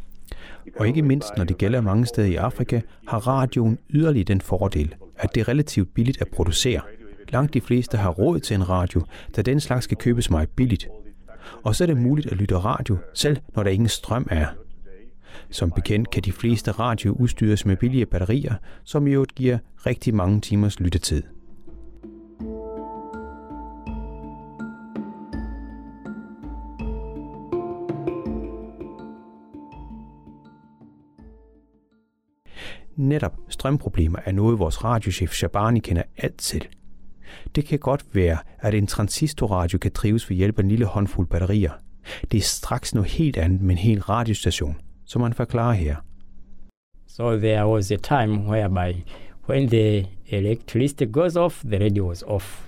Og 0.80 0.88
ikke 0.88 1.02
mindst, 1.02 1.38
når 1.38 1.44
det 1.44 1.58
gælder 1.58 1.82
mange 1.82 2.06
steder 2.06 2.28
i 2.28 2.36
Afrika, 2.36 2.82
har 3.08 3.28
radioen 3.28 3.80
yderligere 3.90 4.26
den 4.26 4.42
fordel, 4.42 4.96
at 5.18 5.36
det 5.36 5.42
er 5.42 5.48
relativt 5.48 5.94
billigt 5.94 6.22
at 6.22 6.28
producere. 6.36 6.82
Langt 7.32 7.54
de 7.54 7.62
fleste 7.62 7.98
har 7.98 8.10
råd 8.10 8.40
til 8.40 8.56
en 8.56 8.70
radio, 8.70 9.02
da 9.36 9.42
den 9.42 9.60
slags 9.60 9.84
skal 9.84 9.98
købes 9.98 10.30
meget 10.30 10.50
billigt. 10.50 10.88
Og 11.64 11.76
så 11.76 11.84
er 11.84 11.86
det 11.86 11.98
muligt 11.98 12.28
at 12.28 12.38
lytte 12.38 12.58
radio, 12.58 12.98
selv 13.14 13.38
når 13.56 13.64
der 13.64 13.70
ingen 13.70 13.90
strøm 13.90 14.28
er. 14.30 14.48
Som 15.50 15.72
bekendt 15.72 16.10
kan 16.10 16.24
de 16.24 16.32
fleste 16.32 16.72
radio 16.72 17.12
udstyres 17.12 17.66
med 17.66 17.78
billige 17.78 18.06
batterier, 18.06 18.56
som 18.84 19.08
i 19.08 19.12
øvrigt 19.12 19.36
giver 19.36 19.58
rigtig 19.86 20.16
mange 20.16 20.42
timers 20.42 20.80
lyttetid. 20.80 21.24
Netop 32.96 33.38
strømproblemer 33.50 34.20
er 34.26 34.32
noget, 34.32 34.60
vores 34.60 34.84
radiochef 34.84 35.34
Shabani 35.34 35.80
kender 35.80 36.04
alt 36.18 36.38
til. 36.38 36.68
Det 37.56 37.66
kan 37.66 37.80
godt 37.80 38.06
være, 38.14 38.38
at 38.60 38.74
en 38.74 38.88
transistorradio 38.88 39.80
kan 39.80 39.92
drives 39.94 40.30
ved 40.30 40.38
hjælp 40.38 40.60
af 40.60 40.64
en 40.64 40.70
lille 40.70 40.86
håndfuld 40.86 41.28
batterier. 41.28 41.72
Det 42.32 42.38
er 42.38 42.42
straks 42.42 42.96
noget 42.96 43.10
helt 43.10 43.38
andet 43.38 43.62
med 43.62 43.72
en 43.72 43.78
hel 43.78 44.02
radiostation, 44.02 44.78
som 45.06 45.22
man 45.22 45.34
forklarer 45.34 45.74
her. 45.74 45.96
So 47.08 47.38
there 47.38 47.68
was 47.68 47.92
a 47.92 47.96
time 47.96 48.50
whereby 48.50 49.04
when 49.50 49.70
the 49.70 50.08
electricity 50.28 51.04
goes 51.12 51.36
off, 51.36 51.64
the 51.66 51.84
radio 51.84 52.08
was 52.08 52.24
off. 52.28 52.68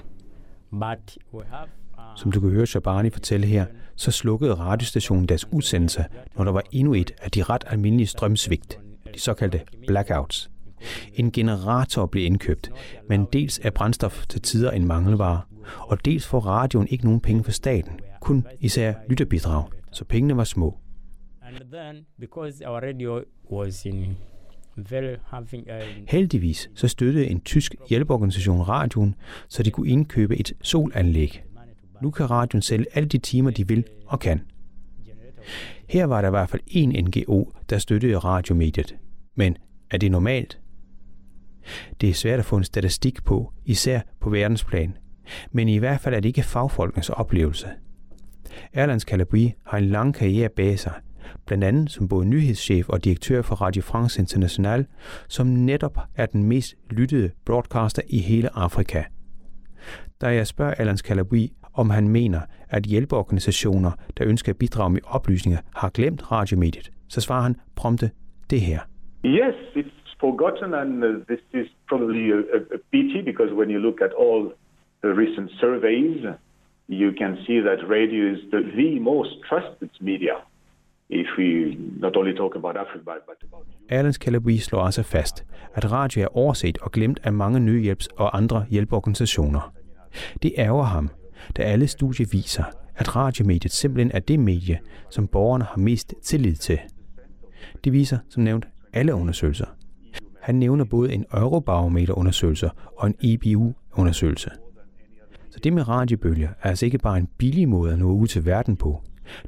But 0.72 1.18
we 1.34 1.44
have 1.50 1.68
uh, 1.98 2.04
Som 2.16 2.32
du 2.32 2.40
kan 2.40 2.50
høre 2.50 2.66
Shabani 2.66 3.10
fortælle 3.10 3.48
her, 3.48 3.66
så 3.96 4.12
slukkede 4.12 4.54
radiostationen 4.54 5.26
deres 5.26 5.46
udsendelse, 5.52 6.06
når 6.38 6.44
der 6.44 6.52
var 6.52 6.64
endnu 6.72 6.94
et 6.94 7.12
af 7.22 7.32
de 7.32 7.44
ret 7.44 7.64
almindelige 7.68 8.08
strømsvigt, 8.08 8.80
de 9.14 9.20
såkaldte 9.20 9.62
blackouts. 9.88 10.50
En 11.14 11.32
generator 11.32 12.06
blev 12.06 12.26
indkøbt, 12.26 12.72
men 13.10 13.28
dels 13.34 13.60
er 13.64 13.70
brændstof 13.70 14.26
til 14.28 14.42
tider 14.42 14.72
en 14.72 14.86
mangelvare, 14.86 15.42
og 15.80 16.06
dels 16.06 16.28
får 16.28 16.40
radioen 16.40 16.88
ikke 16.88 17.06
nogen 17.06 17.20
penge 17.20 17.44
fra 17.44 17.52
staten, 17.52 18.00
kun 18.22 18.48
især 18.60 18.94
lytterbidrag, 19.10 19.64
så 19.92 20.06
pengene 20.06 20.38
var 20.38 20.44
små. 20.44 20.78
Heldigvis 26.08 26.70
så 26.76 26.88
støttede 26.88 27.28
en 27.28 27.42
tysk 27.42 27.76
hjælpeorganisation 27.90 28.62
radioen, 28.62 29.16
så 29.50 29.64
de 29.64 29.72
kunne 29.72 29.90
indkøbe 29.90 30.38
et 30.38 30.54
solanlæg. 30.62 31.44
Nu 32.02 32.12
kan 32.12 32.30
radioen 32.30 32.62
sælge 32.62 32.86
alle 32.94 33.10
de 33.10 33.18
timer, 33.18 33.52
de 33.52 33.68
vil 33.68 33.84
og 34.06 34.20
kan. 34.20 34.42
Her 35.90 36.06
var 36.06 36.22
der 36.22 36.28
i 36.28 36.32
hvert 36.32 36.50
fald 36.50 36.62
en 36.68 37.06
NGO, 37.06 37.52
der 37.70 37.78
støttede 37.78 38.18
radiomediet. 38.18 38.96
Men 39.36 39.58
er 39.92 39.98
det 39.98 40.12
normalt? 40.12 40.60
Det 42.02 42.10
er 42.10 42.14
svært 42.14 42.40
at 42.40 42.46
få 42.46 42.58
en 42.58 42.64
statistik 42.64 43.24
på, 43.24 43.54
især 43.66 44.00
på 44.20 44.30
verdensplan. 44.30 44.98
Men 45.52 45.70
i 45.70 45.78
hvert 45.78 46.00
fald 46.00 46.16
er 46.16 46.20
det 46.20 46.30
ikke 46.30 46.44
fagfolkenes 46.44 47.10
oplevelse. 47.10 47.68
Erlands 48.74 49.04
Calabri 49.04 49.54
har 49.66 49.78
en 49.78 49.86
lang 49.86 50.16
karriere 50.16 50.50
bag 50.50 50.80
sig, 50.80 50.94
blandt 51.46 51.64
andet 51.64 51.92
som 51.92 52.08
både 52.08 52.26
nyhedschef 52.26 52.90
og 52.90 53.04
direktør 53.04 53.42
for 53.42 53.56
Radio 53.56 53.82
France 53.82 54.20
International, 54.22 54.86
som 55.28 55.48
netop 55.48 55.98
er 56.16 56.26
den 56.26 56.44
mest 56.44 56.76
lyttede 56.90 57.32
broadcaster 57.46 58.02
i 58.10 58.20
hele 58.20 58.50
Afrika. 58.58 59.04
Da 60.22 60.28
jeg 60.28 60.48
spørger 60.48 60.74
Erlands 60.78 61.02
Calabri, 61.02 61.54
om 61.74 61.90
han 61.90 62.08
mener, 62.08 62.42
at 62.70 62.84
hjælpeorganisationer, 62.84 63.92
der 64.18 64.28
ønsker 64.28 64.52
at 64.52 64.58
bidrage 64.58 64.90
med 64.90 65.02
oplysninger, 65.06 65.60
har 65.76 65.90
glemt 65.90 66.32
radiomediet, 66.32 66.92
så 67.08 67.22
svarer 67.22 67.42
han 67.42 67.56
prompte 67.76 68.12
det 68.50 68.62
her. 68.62 68.80
Yes, 69.26 69.56
it's 69.76 70.03
forgotten, 70.20 70.74
and 70.74 71.04
uh, 71.04 71.08
this 71.28 71.40
is 71.54 71.68
probably 71.88 72.32
a, 72.32 72.40
a, 72.58 72.60
a 72.78 72.80
pity 72.92 73.22
because 73.22 73.52
when 73.54 73.70
you 73.70 73.80
look 73.80 74.02
at 74.02 74.14
all 74.14 74.54
the 75.02 75.14
recent 75.14 75.50
surveys, 75.62 76.26
you 76.88 77.12
can 77.18 77.38
see 77.46 77.60
that 77.62 77.80
radio 77.90 78.34
is 78.34 78.40
the, 78.52 78.62
the 78.76 79.00
most 79.00 79.32
trusted 79.50 79.92
media. 80.02 80.36
If 81.10 81.28
we 81.38 81.78
not 82.00 82.16
only 82.18 82.34
talk 82.34 82.56
about 82.56 82.76
Africa, 82.78 83.04
but, 83.06 83.38
about 83.44 83.66
Erlands 83.90 84.18
Calabri 84.18 84.58
slår 84.58 84.82
altså 84.82 85.04
fast, 85.04 85.46
at 85.74 85.92
radio 85.92 86.24
er 86.24 86.38
overset 86.38 86.78
og 86.78 86.92
glemt 86.92 87.20
af 87.24 87.34
mange 87.34 87.60
nødhjælps- 87.60 88.08
og 88.18 88.38
andre 88.38 88.66
hjælpeorganisationer. 88.70 89.74
Det 90.44 90.54
ærger 90.58 90.84
ham, 90.84 91.10
da 91.58 91.62
alle 91.62 91.88
studier 91.88 92.28
viser, 92.32 92.64
at 92.96 93.16
radiomediet 93.16 93.72
simpelthen 93.72 94.12
er 94.16 94.20
det 94.20 94.40
medie, 94.40 94.80
som 95.10 95.28
borgerne 95.28 95.64
har 95.64 95.78
mest 95.78 96.14
tillid 96.24 96.56
til. 96.56 96.80
Det 97.84 97.94
viser, 97.94 98.18
som 98.30 98.44
nævnt, 98.44 98.68
alle 98.94 99.14
undersøgelser. 99.14 99.66
Han 100.44 100.56
nævner 100.56 100.86
både 100.86 101.14
en 101.14 101.26
Eurobarometer-undersøgelse 101.34 102.70
og 102.98 103.08
en 103.08 103.16
EBU-undersøgelse. 103.22 104.50
Så 105.50 105.60
det 105.64 105.74
med 105.74 105.88
radiobølger 105.88 106.50
er 106.62 106.70
altså 106.70 106.86
ikke 106.86 106.98
bare 106.98 107.18
en 107.18 107.30
billig 107.38 107.70
måde 107.70 107.94
at 107.94 108.00
nå 108.00 108.12
ud 108.12 108.28
til 108.28 108.46
verden 108.46 108.76
på. 108.76 109.02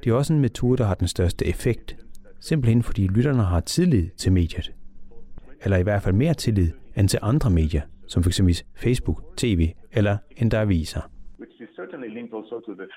Det 0.04 0.10
er 0.10 0.14
også 0.14 0.34
en 0.34 0.40
metode, 0.40 0.78
der 0.78 0.86
har 0.86 0.94
den 0.94 1.08
største 1.08 1.48
effekt. 1.48 1.96
Simpelthen 2.40 2.84
fordi 2.84 3.08
lytterne 3.08 3.44
har 3.44 3.60
tillid 3.60 4.10
til 4.18 4.32
mediet. 4.32 4.72
Eller 5.64 5.78
i 5.78 5.84
hvert 5.84 6.02
fald 6.02 6.16
mere 6.16 6.34
tillid 6.34 6.72
end 6.98 7.10
til 7.10 7.20
andre 7.22 7.50
medier, 7.50 7.82
som 8.08 8.24
f.eks. 8.24 8.42
Facebook, 8.76 9.24
TV 9.38 9.70
eller 9.92 10.18
endda 10.38 10.62
aviser 10.62 11.02
which 11.40 11.62
is 11.62 11.70
certainly 11.76 12.08
linked 12.08 12.34
also 12.34 12.60
to 12.60 12.74
the. 12.74 12.88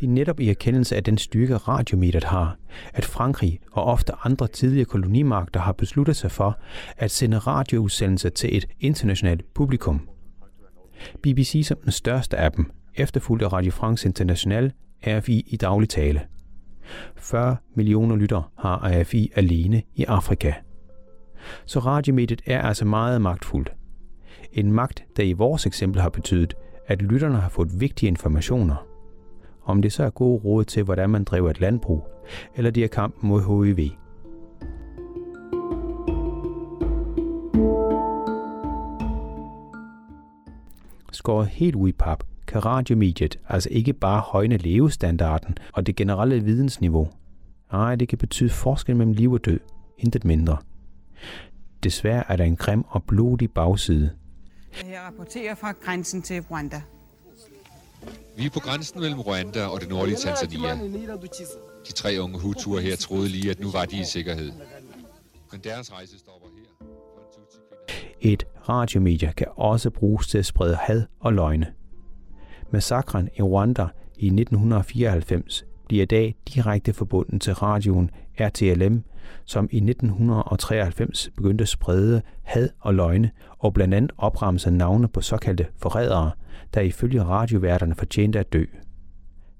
Det 0.00 0.06
er 0.06 0.10
netop 0.10 0.40
i 0.40 0.50
erkendelse 0.50 0.96
af 0.96 1.04
den 1.04 1.18
styrke 1.18 1.56
radiometeret 1.56 2.24
har, 2.24 2.56
at 2.94 3.04
Frankrig 3.04 3.60
og 3.72 3.84
ofte 3.84 4.12
andre 4.24 4.46
tidligere 4.48 4.84
kolonimagter 4.84 5.60
har 5.60 5.72
besluttet 5.72 6.16
sig 6.16 6.30
for 6.30 6.58
at 6.96 7.10
sende 7.10 7.38
radioudsendelser 7.38 8.28
til 8.28 8.56
et 8.56 8.68
internationalt 8.80 9.54
publikum. 9.54 10.08
BBC 11.22 11.62
som 11.64 11.76
den 11.84 11.92
største 11.92 12.36
af 12.36 12.52
dem, 12.52 12.70
efterfulgt 12.94 13.42
af 13.42 13.52
Radio 13.52 13.70
France 13.70 14.08
International, 14.08 14.72
RFI 15.06 15.44
i 15.46 15.56
daglig 15.56 15.88
tale. 15.88 16.20
40 17.16 17.56
millioner 17.74 18.16
lytter 18.16 18.52
har 18.58 18.90
RFI 19.00 19.30
alene 19.34 19.82
i 19.94 20.04
Afrika. 20.04 20.52
Så 21.66 21.78
radiomediet 21.78 22.42
er 22.46 22.62
altså 22.62 22.84
meget 22.84 23.22
magtfuldt. 23.22 23.72
En 24.52 24.72
magt, 24.72 25.04
der 25.16 25.22
i 25.22 25.32
vores 25.32 25.66
eksempel 25.66 26.00
har 26.00 26.08
betydet, 26.08 26.54
at 26.86 27.02
lytterne 27.02 27.36
har 27.36 27.48
fået 27.48 27.80
vigtige 27.80 28.08
informationer. 28.08 28.86
Om 29.64 29.82
det 29.82 29.92
så 29.92 30.04
er 30.04 30.10
gode 30.10 30.40
råd 30.44 30.64
til, 30.64 30.82
hvordan 30.82 31.10
man 31.10 31.24
driver 31.24 31.50
et 31.50 31.60
landbrug, 31.60 32.08
eller 32.56 32.70
de 32.70 32.84
er 32.84 32.88
kampen 32.88 33.28
mod 33.28 33.42
HIV. 33.42 33.90
Skåret 41.12 41.48
helt 41.48 41.74
ud 41.74 41.88
i 41.88 41.92
pap, 41.92 42.24
kan 42.46 42.64
radiomediet 42.64 43.38
altså 43.48 43.68
ikke 43.72 43.92
bare 43.92 44.20
højne 44.20 44.56
levestandarden 44.56 45.58
og 45.72 45.86
det 45.86 45.96
generelle 45.96 46.44
vidensniveau. 46.44 47.08
Nej, 47.72 47.94
det 47.94 48.08
kan 48.08 48.18
betyde 48.18 48.50
forskel 48.50 48.96
mellem 48.96 49.12
liv 49.12 49.32
og 49.32 49.44
død. 49.44 49.60
Intet 49.98 50.24
mindre. 50.24 50.56
Desværre 51.84 52.32
er 52.32 52.36
der 52.36 52.44
en 52.44 52.56
grim 52.56 52.84
og 52.88 53.04
blodig 53.04 53.50
bagside. 53.50 54.10
Jeg 54.84 55.00
rapporterer 55.06 55.54
fra 55.54 55.72
grænsen 55.72 56.22
til 56.22 56.40
Rwanda. 56.50 56.82
Vi 58.36 58.46
er 58.46 58.50
på 58.50 58.60
grænsen 58.60 59.00
mellem 59.00 59.20
Rwanda 59.20 59.66
og 59.66 59.80
det 59.80 59.88
nordlige 59.88 60.16
Tanzania. 60.16 60.74
De 61.86 61.92
tre 61.92 62.16
unge 62.20 62.38
hutuer 62.40 62.80
her 62.80 62.96
troede 62.96 63.28
lige, 63.28 63.50
at 63.50 63.60
nu 63.60 63.70
var 63.70 63.84
de 63.84 64.00
i 64.00 64.04
sikkerhed. 64.04 64.52
Men 65.52 65.60
deres 65.64 65.92
rejse 65.92 66.18
stopper 66.18 66.48
her. 66.56 66.90
Et 68.20 68.46
radiomedie 68.68 69.32
kan 69.36 69.46
også 69.56 69.90
bruges 69.90 70.26
til 70.28 70.38
at 70.38 70.46
sprede 70.46 70.76
had 70.76 71.02
og 71.20 71.32
løgne. 71.32 71.72
Massakren 72.70 73.28
i 73.38 73.42
Rwanda 73.42 73.86
i 74.16 74.26
1994 74.26 75.64
bliver 75.86 76.02
i 76.02 76.06
dag 76.06 76.34
direkte 76.54 76.92
forbundet 76.92 77.42
til 77.42 77.54
radioen 77.54 78.10
RTLM, 78.40 79.02
som 79.44 79.68
i 79.72 79.76
1993 79.76 81.30
begyndte 81.36 81.62
at 81.62 81.68
sprede 81.68 82.22
had 82.42 82.68
og 82.80 82.94
løgne 82.94 83.30
og 83.58 83.74
blandt 83.74 83.94
andet 83.94 84.12
opremse 84.18 84.70
navne 84.70 85.08
på 85.08 85.20
såkaldte 85.20 85.66
forrædere, 85.76 86.30
der 86.74 86.80
ifølge 86.80 87.22
radioværterne 87.22 87.94
fortjente 87.94 88.38
at 88.38 88.52
dø. 88.52 88.64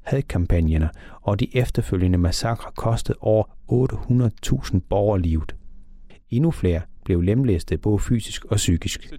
Hadkampagnerne 0.01 0.91
og 1.23 1.41
de 1.41 1.57
efterfølgende 1.57 2.19
massakre 2.19 2.73
kostede 2.77 3.19
over 3.21 3.45
800.000 3.73 4.79
borgerlivet. 4.89 5.57
Endnu 6.31 6.51
flere 6.51 6.81
blev 7.05 7.21
lemlæstet 7.21 7.81
både 7.81 7.99
fysisk 7.99 8.45
og 8.45 8.57
psykisk. 8.57 9.13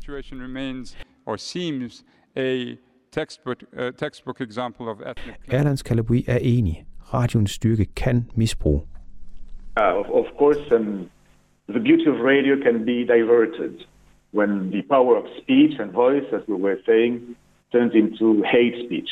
Erlands 5.47 5.83
Kalabui 5.83 6.25
er 6.27 6.37
enig. 6.37 6.85
Radioens 7.13 7.51
styrke 7.51 7.85
kan 7.95 8.29
misbruge. 8.35 8.81
Uh, 9.77 9.99
of, 9.99 10.05
of 10.11 10.37
course, 10.37 10.71
um, 10.71 11.09
the 11.67 11.79
beauty 11.79 12.05
of 12.05 12.19
radio 12.19 12.55
can 12.61 12.85
be 12.85 13.05
diverted 13.05 13.85
when 14.31 14.71
the 14.71 14.81
power 14.83 15.17
of 15.17 15.25
speech 15.37 15.73
and 15.79 15.91
voice, 15.91 16.25
as 16.33 16.41
we 16.47 16.55
were 16.55 16.79
saying, 16.85 17.35
turns 17.71 17.93
into 17.93 18.43
hate 18.43 18.85
speech 18.85 19.09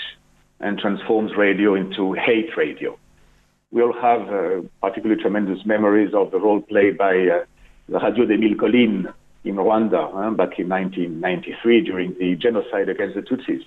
and 0.60 0.80
transforms 0.80 1.32
radio 1.38 1.76
into 1.76 2.14
hate 2.14 2.56
radio. 2.58 2.98
We 3.72 3.82
all 3.82 3.94
have 3.94 4.22
uh, 4.30 4.62
particularly 4.82 5.22
tremendous 5.22 5.66
memories 5.66 6.14
of 6.14 6.32
the 6.32 6.40
role 6.40 6.62
played 6.62 6.98
by 6.98 7.14
uh, 7.28 7.46
the 7.90 8.00
Radio 8.00 8.26
de 8.26 8.38
Mille 8.38 8.58
Collines 8.58 9.08
in 9.44 9.56
Rwanda 9.56 10.04
uh, 10.16 10.32
back 10.32 10.58
in 10.60 10.70
1993 10.70 11.82
during 11.82 12.16
the 12.18 12.36
genocide 12.36 12.90
against 12.90 13.16
the 13.16 13.22
Tutsis. 13.22 13.64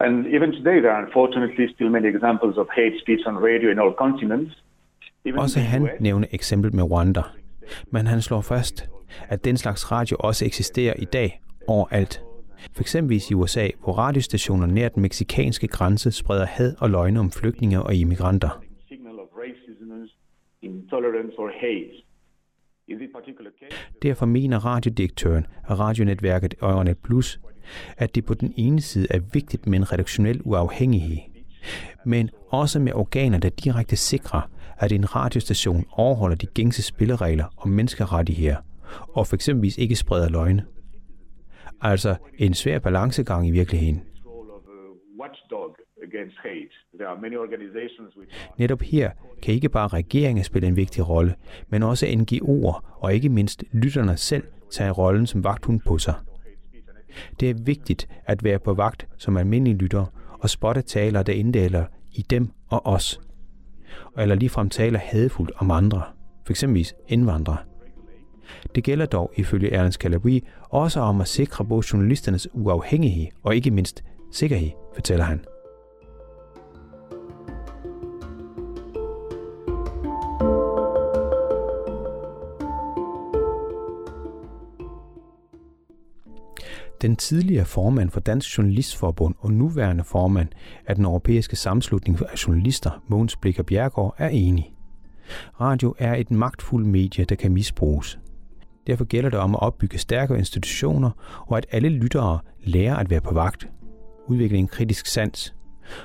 And 0.00 0.26
even 0.26 0.52
today, 0.52 0.80
there 0.80 0.92
are 0.92 1.04
unfortunately 1.06 1.66
still 1.74 1.88
many 1.88 2.08
examples 2.14 2.56
of 2.56 2.66
hate 2.76 2.96
speech 3.02 3.22
on 3.26 3.34
radio 3.48 3.70
in 3.70 3.78
all 3.78 3.94
continents. 4.04 4.64
Even 5.24 5.38
Også 5.40 5.60
han 5.60 5.88
nævner 6.00 6.26
eksempel 6.30 6.74
med 6.74 6.84
Rwanda. 6.84 7.22
Men 7.90 8.06
han 8.06 8.22
slår 8.22 8.40
fast, 8.40 8.88
at 9.28 9.44
den 9.44 9.56
slags 9.56 9.92
radio 9.92 10.16
også 10.20 10.44
eksisterer 10.44 10.94
i 10.98 11.04
dag 11.04 11.40
overalt. 11.68 12.22
For 12.72 12.80
eksempel 12.80 13.22
i 13.30 13.34
USA, 13.34 13.68
hvor 13.84 13.92
radiostationer 13.92 14.66
nær 14.66 14.88
den 14.88 15.02
meksikanske 15.02 15.68
grænse 15.68 16.10
spreder 16.12 16.46
had 16.46 16.74
og 16.78 16.90
løgne 16.90 17.20
om 17.20 17.30
flygtninge 17.30 17.82
og 17.82 17.94
immigranter. 17.94 18.62
Derfor 24.02 24.26
mener 24.26 24.58
radiodirektøren 24.58 25.46
af 25.68 25.78
radionetværket 25.78 26.54
Euronet 26.62 26.98
Plus, 26.98 27.40
at 27.96 28.14
det 28.14 28.24
på 28.24 28.34
den 28.34 28.54
ene 28.56 28.80
side 28.80 29.06
er 29.10 29.20
vigtigt 29.32 29.66
med 29.66 29.78
en 29.78 29.92
redaktionel 29.92 30.40
uafhængighed, 30.44 31.16
men 32.04 32.30
også 32.48 32.80
med 32.80 32.92
organer, 32.92 33.38
der 33.38 33.48
direkte 33.48 33.96
sikrer, 33.96 34.50
at 34.78 34.92
en 34.92 35.16
radiostation 35.16 35.84
overholder 35.92 36.36
de 36.36 36.46
gængse 36.46 36.82
spilleregler 36.82 37.44
om 37.56 37.68
menneskerettigheder, 37.68 38.56
og 39.14 39.26
for 39.26 39.34
eksempelvis 39.34 39.78
ikke 39.78 39.96
spreder 39.96 40.28
løgne. 40.28 40.64
Altså 41.80 42.16
en 42.38 42.54
svær 42.54 42.78
balancegang 42.78 43.48
i 43.48 43.50
virkeligheden. 43.50 44.02
Netop 48.58 48.82
her 48.82 49.10
kan 49.42 49.54
ikke 49.54 49.68
bare 49.68 49.88
regeringen 49.88 50.44
spille 50.44 50.68
en 50.68 50.76
vigtig 50.76 51.08
rolle, 51.08 51.34
men 51.68 51.82
også 51.82 52.06
NGO'er 52.06 53.00
og 53.00 53.14
ikke 53.14 53.28
mindst 53.28 53.64
lytterne 53.72 54.16
selv 54.16 54.44
tage 54.70 54.90
rollen 54.90 55.26
som 55.26 55.44
vagthund 55.44 55.80
på 55.86 55.98
sig. 55.98 56.14
Det 57.40 57.50
er 57.50 57.54
vigtigt 57.54 58.08
at 58.24 58.44
være 58.44 58.58
på 58.58 58.74
vagt 58.74 59.06
som 59.18 59.36
almindelig 59.36 59.76
lytter 59.76 60.04
og 60.40 60.50
spotte 60.50 60.82
taler, 60.82 61.22
der 61.22 61.32
inddeler 61.32 61.84
i 62.12 62.22
dem 62.30 62.50
og 62.68 62.86
os. 62.86 63.20
Eller 64.18 64.34
ligefrem 64.34 64.70
taler 64.70 64.98
hadfuldt 64.98 65.52
om 65.56 65.70
andre, 65.70 66.02
f.eks. 66.46 66.64
indvandrere. 67.08 67.58
Det 68.74 68.84
gælder 68.84 69.06
dog 69.06 69.32
ifølge 69.36 69.72
Ernst 69.72 70.00
Calabri 70.00 70.44
også 70.62 71.00
om 71.00 71.20
at 71.20 71.28
sikre 71.28 71.64
både 71.64 71.86
journalisternes 71.92 72.48
uafhængighed 72.52 73.26
og 73.42 73.56
ikke 73.56 73.70
mindst 73.70 74.04
sikkerhed, 74.32 74.70
fortæller 74.94 75.24
han. 75.24 75.44
Den 87.06 87.16
tidligere 87.16 87.64
formand 87.64 88.10
for 88.10 88.20
Dansk 88.20 88.58
Journalistforbund 88.58 89.34
og 89.38 89.52
nuværende 89.52 90.04
formand 90.04 90.48
af 90.86 90.94
den 90.94 91.04
europæiske 91.04 91.56
sammenslutning 91.56 92.18
af 92.32 92.46
journalister, 92.46 93.02
Mogens 93.08 93.36
Blikker 93.36 93.62
Bjergård, 93.62 94.14
er 94.18 94.28
enig. 94.28 94.72
Radio 95.60 95.94
er 95.98 96.14
et 96.14 96.30
magtfuldt 96.30 96.88
medie, 96.88 97.24
der 97.24 97.34
kan 97.34 97.52
misbruges. 97.52 98.18
Derfor 98.86 99.04
gælder 99.04 99.30
det 99.30 99.38
om 99.38 99.54
at 99.54 99.62
opbygge 99.62 99.98
stærkere 99.98 100.38
institutioner, 100.38 101.10
og 101.46 101.56
at 101.56 101.66
alle 101.70 101.88
lyttere 101.88 102.38
lærer 102.64 102.96
at 102.96 103.10
være 103.10 103.20
på 103.20 103.34
vagt, 103.34 103.68
udvikle 104.26 104.58
en 104.58 104.68
kritisk 104.68 105.06
sans, 105.06 105.54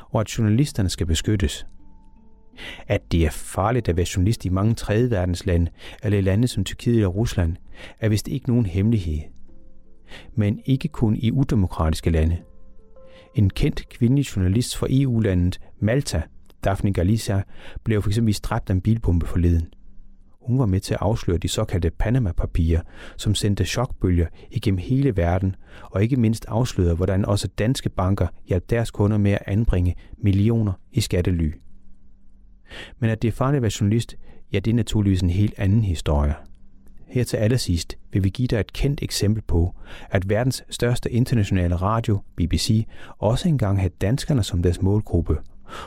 og 0.10 0.20
at 0.20 0.38
journalisterne 0.38 0.90
skal 0.90 1.06
beskyttes. 1.06 1.66
At 2.88 3.12
det 3.12 3.26
er 3.26 3.32
farligt 3.32 3.90
at 3.90 3.98
være 3.98 4.08
journalist 4.16 4.46
i 4.46 4.50
mange 4.50 4.74
tredje 4.74 5.12
verdens 5.12 5.46
lande, 5.46 5.72
eller 6.04 6.18
i 6.18 6.22
lande 6.22 6.48
som 6.48 6.64
Tyrkiet 6.64 7.06
og 7.06 7.16
Rusland, 7.16 7.56
er 8.00 8.10
vist 8.10 8.28
ikke 8.28 8.50
nogen 8.50 8.66
hemmelighed 8.66 9.31
men 10.36 10.60
ikke 10.66 10.88
kun 10.88 11.16
i 11.16 11.32
udemokratiske 11.32 12.10
lande. 12.10 12.38
En 13.36 13.50
kendt 13.50 13.90
kvindelig 13.90 14.26
journalist 14.36 14.78
fra 14.78 14.88
EU-landet 14.90 15.60
Malta, 15.80 16.22
Daphne 16.64 16.94
Galicia, 16.94 17.44
blev 17.84 18.02
f.eks. 18.02 18.40
dræbt 18.44 18.70
af 18.70 18.74
en 18.74 18.82
bilbombe 18.82 19.26
forleden. 19.26 19.68
Hun 20.42 20.60
var 20.60 20.66
med 20.66 20.80
til 20.80 20.94
at 20.94 21.00
afsløre 21.02 21.38
de 21.38 21.48
såkaldte 21.48 21.92
Panama-papirer, 21.92 22.82
som 23.18 23.36
sendte 23.36 23.66
chokbølger 23.66 24.28
igennem 24.52 24.78
hele 24.78 25.18
verden, 25.18 25.56
og 25.84 26.04
ikke 26.04 26.16
mindst 26.16 26.46
afslørede, 26.48 26.96
hvordan 26.96 27.26
også 27.26 27.48
danske 27.48 27.90
banker 27.90 28.28
hjalp 28.48 28.70
deres 28.70 28.92
kunder 28.92 29.18
med 29.18 29.32
at 29.32 29.44
anbringe 29.46 29.96
millioner 30.18 30.74
i 30.92 31.02
skattely. 31.02 31.54
Men 33.00 33.10
at 33.10 33.22
det 33.22 33.28
er 33.28 33.32
farligt 33.32 33.58
at 33.58 33.62
være 33.62 33.72
journalist, 33.82 34.16
ja, 34.54 34.60
det 34.60 34.72
er 34.72 34.76
naturligvis 34.76 35.22
en 35.22 35.30
helt 35.30 35.54
anden 35.58 35.84
historie. 35.84 36.36
Her 37.12 37.24
til 37.24 37.38
allersidst 37.38 37.98
vil 38.12 38.24
vi 38.24 38.30
give 38.30 38.48
dig 38.48 38.60
et 38.60 38.74
kendt 38.74 39.04
eksempel 39.04 39.44
på, 39.48 39.76
at 40.10 40.30
verdens 40.30 40.64
største 40.70 41.12
internationale 41.12 41.76
radio, 41.76 42.20
BBC, 42.36 42.88
også 43.18 43.48
engang 43.50 43.80
havde 43.80 43.94
danskerne 44.02 44.44
som 44.44 44.64
deres 44.64 44.82
målgruppe, 44.82 45.38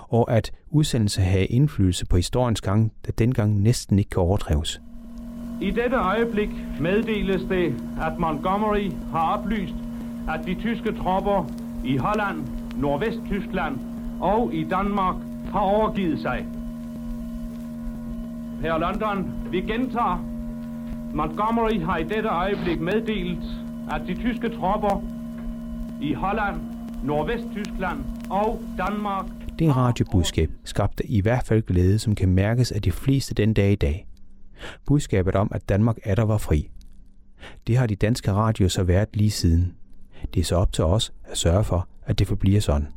og 0.09 0.33
at 0.33 0.53
udsendelser 0.71 1.23
havde 1.23 1.45
indflydelse 1.45 2.07
på 2.07 2.17
historiens 2.17 2.61
gang, 2.61 2.93
der 3.07 3.13
dengang 3.13 3.63
næsten 3.63 3.99
ikke 3.99 4.11
kan 4.11 4.23
overdrives. 4.23 4.81
I 5.61 5.71
dette 5.71 5.97
øjeblik 5.97 6.51
meddeles 6.81 7.43
det, 7.43 7.75
at 8.03 8.19
Montgomery 8.19 8.91
har 9.13 9.39
oplyst, 9.39 9.75
at 10.29 10.47
de 10.47 10.55
tyske 10.55 10.93
tropper 10.93 11.51
i 11.85 11.97
Holland, 11.97 12.47
Nordvesttyskland 12.77 13.79
og 14.21 14.55
i 14.55 14.65
Danmark 14.65 15.17
har 15.53 15.61
overgivet 15.61 16.21
sig. 16.21 16.47
Her 18.61 18.79
London, 18.79 19.33
vi 19.51 19.61
gentager. 19.61 20.34
Montgomery 21.15 21.81
har 21.81 21.99
i 21.99 22.05
dette 22.05 22.29
øjeblik 22.29 22.81
meddelt, 22.81 23.45
at 23.91 24.03
de 24.07 24.15
tyske 24.15 24.49
tropper 24.49 25.03
i 26.01 26.13
Holland, 26.13 26.61
Nordvesttyskland 27.05 28.05
og 28.31 28.63
Danmark 28.79 29.27
Det 29.59 29.77
radiobudskab 29.77 30.51
skabte 30.65 31.07
i 31.07 31.21
hvert 31.21 31.47
fald 31.47 31.63
glæde, 31.63 31.99
som 31.99 32.15
kan 32.15 32.29
mærkes 32.29 32.73
af 32.73 32.83
de 32.83 32.93
fleste 32.93 33.35
den 33.35 33.55
dag 33.55 33.73
i 33.73 33.75
dag. 33.75 34.07
Budskabet 34.87 35.35
om, 35.35 35.49
at 35.55 35.69
Danmark 35.69 35.97
er 36.05 36.15
der 36.15 36.25
var 36.25 36.39
fri. 36.39 36.71
Det 37.67 37.77
har 37.77 37.87
de 37.87 37.97
danske 37.97 38.33
radioer 38.33 38.69
så 38.69 38.83
været 38.83 39.09
lige 39.15 39.31
siden. 39.31 39.75
Det 40.35 40.41
er 40.41 40.45
så 40.45 40.57
op 40.57 40.73
til 40.73 40.85
os 40.85 41.13
at 41.25 41.39
sørge 41.39 41.65
for, 41.65 41.89
at 42.07 42.19
det 42.19 42.27
forbliver 42.27 42.61
sådan. 42.61 42.89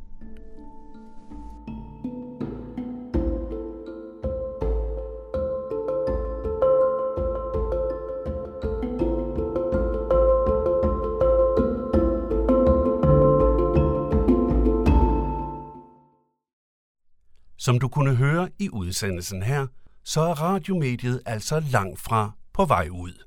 Som 17.68 17.80
du 17.80 17.88
kunne 17.88 18.16
høre 18.16 18.50
i 18.60 18.70
udsendelsen 18.70 19.44
her, 19.44 19.68
så 20.04 20.22
er 20.22 20.42
radiomediet 20.42 21.22
altså 21.26 21.60
langt 21.60 22.00
fra 22.00 22.32
på 22.54 22.66
vej 22.66 22.88
ud. 22.92 23.24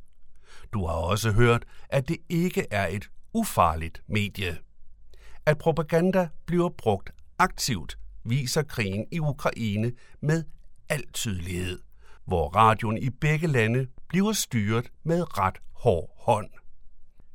Du 0.73 0.87
har 0.87 0.95
også 0.95 1.33
hørt, 1.33 1.65
at 1.89 2.09
det 2.09 2.17
ikke 2.29 2.67
er 2.71 2.87
et 2.87 3.11
ufarligt 3.33 4.03
medie. 4.09 4.59
At 5.47 5.59
propaganda 5.59 6.29
bliver 6.47 6.69
brugt 6.69 7.11
aktivt, 7.39 7.99
viser 8.25 8.63
krigen 8.63 9.07
i 9.13 9.21
Ukraine 9.21 9.93
med 10.21 10.45
al 10.89 11.13
tydelighed, 11.13 11.79
hvor 12.25 12.49
radioen 12.49 12.99
i 12.99 13.11
begge 13.11 13.47
lande 13.47 13.87
bliver 14.09 14.33
styret 14.33 14.91
med 15.03 15.39
ret 15.39 15.59
hård 15.73 16.11
hånd. 16.19 16.51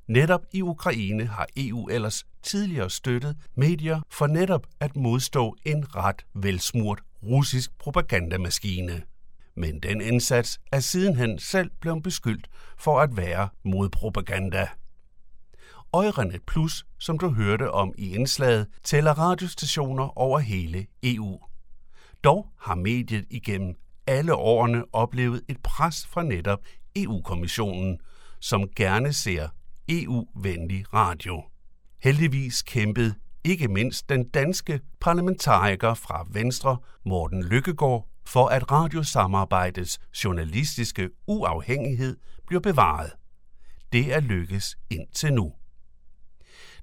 Netop 0.08 0.46
i 0.52 0.62
Ukraine 0.62 1.26
har 1.26 1.48
EU 1.58 1.88
ellers 1.88 2.26
tidligere 2.46 2.90
støttet 2.90 3.38
medier 3.56 4.02
for 4.10 4.28
netop 4.28 4.68
at 4.80 4.96
modstå 4.96 5.56
en 5.66 5.96
ret 5.96 6.26
velsmurt 6.34 7.02
russisk 7.24 7.78
propagandamaskine. 7.80 9.02
Men 9.56 9.80
den 9.80 10.02
indsats 10.02 10.60
er 10.72 10.80
sidenhen 10.80 11.40
selv 11.40 11.72
blevet 11.82 12.04
beskyldt 12.04 12.48
for 12.78 13.00
at 13.00 13.18
være 13.18 13.50
modpropaganda. 13.64 14.68
Øjrenet 15.94 16.42
Plus, 16.48 16.86
som 17.00 17.20
du 17.20 17.30
hørte 17.30 17.72
om 17.72 17.94
i 17.98 18.16
indslaget, 18.16 18.68
tæller 18.84 19.20
radiostationer 19.20 20.18
over 20.18 20.40
hele 20.40 20.88
EU. 21.04 21.40
Dog 22.24 22.48
har 22.60 22.76
mediet 22.76 23.26
igennem 23.30 23.76
alle 24.08 24.36
årene 24.36 24.84
oplevet 24.94 25.42
et 25.50 25.58
pres 25.64 26.08
fra 26.08 26.24
netop 26.24 26.60
EU-kommissionen, 26.96 28.00
som 28.40 28.70
gerne 28.76 29.14
ser 29.14 29.48
EU-venlig 29.90 30.94
radio. 30.94 31.44
Heldigvis 32.06 32.64
kæmpede 32.64 33.16
ikke 33.44 33.68
mindst 33.68 34.10
den 34.10 34.30
danske 34.30 34.80
parlamentariker 35.00 35.94
fra 35.94 36.28
Venstre, 36.30 36.78
Morten 37.06 37.44
Lykkegaard, 37.44 38.10
for 38.26 38.48
at 38.48 38.72
radiosamarbejdets 38.72 40.00
journalistiske 40.24 41.10
uafhængighed 41.28 42.18
bliver 42.48 42.60
bevaret. 42.60 43.12
Det 43.94 44.14
er 44.14 44.20
lykkes 44.20 44.78
indtil 44.90 45.34
nu. 45.34 45.54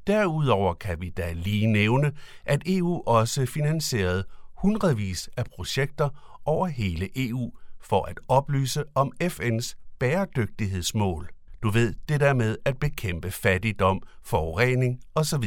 Derudover 0.07 0.75
kan 0.75 1.01
vi 1.01 1.11
da 1.11 1.33
lige 1.33 1.67
nævne, 1.67 2.13
at 2.45 2.63
EU 2.67 3.03
også 3.07 3.47
finansierede 3.47 4.25
hundredvis 4.57 5.31
af 5.37 5.45
projekter 5.57 6.09
over 6.45 6.67
hele 6.67 7.09
EU 7.17 7.53
for 7.81 8.05
at 8.05 8.21
oplyse 8.29 8.85
om 8.95 9.13
FN's 9.23 9.75
bæredygtighedsmål. 9.99 11.31
Du 11.63 11.71
ved, 11.71 11.95
det 12.09 12.21
der 12.21 12.35
med 12.35 12.57
at 12.65 12.79
bekæmpe 12.79 13.31
fattigdom, 13.31 14.03
forurening 14.23 15.01
osv. 15.15 15.45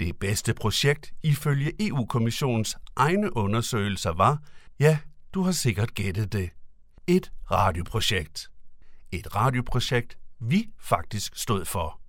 Det 0.00 0.18
bedste 0.18 0.54
projekt 0.54 1.12
ifølge 1.22 1.72
EU-kommissionens 1.88 2.76
egne 2.96 3.36
undersøgelser 3.36 4.12
var, 4.12 4.42
ja, 4.80 4.98
du 5.34 5.42
har 5.42 5.52
sikkert 5.52 5.94
gættet 5.94 6.32
det, 6.32 6.50
et 7.06 7.32
radioprojekt. 7.50 8.50
Et 9.12 9.36
radioprojekt, 9.36 10.18
vi 10.40 10.66
faktisk 10.80 11.36
stod 11.36 11.64
for. 11.64 12.00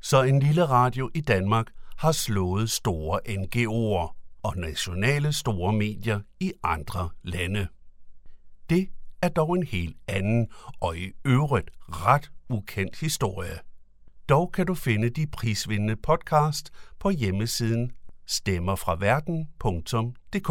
Så 0.00 0.22
en 0.22 0.40
lille 0.40 0.64
radio 0.64 1.10
i 1.14 1.20
Danmark 1.20 1.66
har 1.96 2.12
slået 2.12 2.70
store 2.70 3.20
NGO'er 3.28 4.38
og 4.42 4.56
nationale 4.56 5.32
store 5.32 5.72
medier 5.72 6.20
i 6.40 6.52
andre 6.62 7.10
lande. 7.22 7.68
Det 8.70 8.88
er 9.24 9.28
dog 9.28 9.54
en 9.54 9.62
helt 9.62 9.96
anden 10.08 10.48
og 10.80 10.98
i 10.98 11.12
øvrigt 11.24 11.70
ret 11.88 12.30
ukendt 12.48 13.00
historie. 13.00 13.58
Dog 14.28 14.52
kan 14.52 14.66
du 14.66 14.74
finde 14.74 15.10
de 15.10 15.26
prisvindende 15.26 15.96
podcast 15.96 16.70
på 16.98 17.10
hjemmesiden 17.10 17.92
stemmerfraverden.dk. 18.26 20.50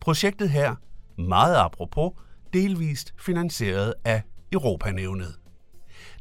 Projektet 0.00 0.50
her, 0.50 0.76
meget 1.18 1.56
apropos, 1.56 2.12
delvist 2.52 3.14
finansieret 3.18 3.94
af 4.04 4.22
Europanævnet. 4.52 5.38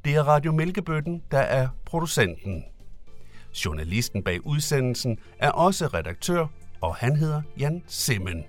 Det 0.05 0.15
er 0.15 0.23
Radio 0.23 0.51
Mælkebøtten, 0.51 1.23
der 1.31 1.39
er 1.39 1.67
producenten. 1.85 2.63
Journalisten 3.65 4.23
bag 4.23 4.45
udsendelsen 4.45 5.17
er 5.39 5.51
også 5.51 5.87
redaktør, 5.87 6.47
og 6.81 6.95
han 6.95 7.15
hedder 7.15 7.41
Jan 7.59 7.83
Simmen. 7.87 8.43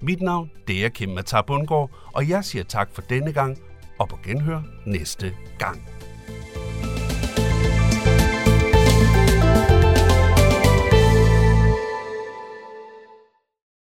Mit 0.00 0.20
navn 0.20 0.50
det 0.66 0.84
er 0.84 0.88
Kim 0.88 1.08
Matar 1.08 1.42
Bundgaard, 1.42 1.90
og 2.12 2.28
jeg 2.28 2.44
siger 2.44 2.64
tak 2.64 2.88
for 2.92 3.02
denne 3.02 3.32
gang, 3.32 3.58
og 3.98 4.08
på 4.08 4.18
genhør 4.24 4.62
næste 4.86 5.34
gang. 5.58 5.97